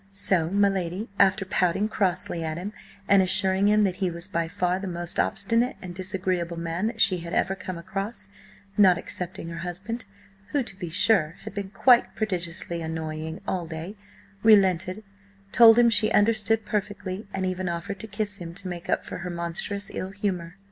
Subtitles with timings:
[0.09, 2.73] So my lady, after pouting crossly at him
[3.07, 6.99] and assuring him that he was by far the most obstinate and disagreeable man that
[6.99, 8.27] she had ever come across,
[8.75, 10.05] not excepting her husband,
[10.53, 13.95] who, to be sure, had been quite prodigiously annoying all day,
[14.41, 15.03] relented,
[15.51, 19.19] told him she understood perfectly, and even offered to kiss him to make up for
[19.19, 20.55] her monstrous ill humour.